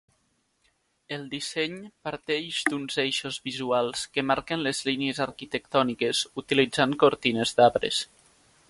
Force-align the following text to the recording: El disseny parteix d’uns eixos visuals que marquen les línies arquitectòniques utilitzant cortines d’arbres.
El 1.17 1.25
disseny 1.33 1.75
parteix 2.07 2.61
d’uns 2.71 2.97
eixos 3.03 3.37
visuals 3.49 4.07
que 4.17 4.25
marquen 4.31 4.65
les 4.69 4.81
línies 4.89 5.23
arquitectòniques 5.29 6.25
utilitzant 6.45 6.99
cortines 7.07 7.57
d’arbres. 7.61 8.05